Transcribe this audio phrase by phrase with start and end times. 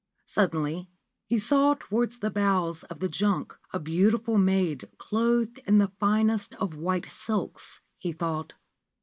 [0.25, 0.89] Suddenly
[1.27, 6.55] he saw towards the bows of the junk a beautiful maid clothed in the finest
[6.55, 8.53] of white silks (he thought).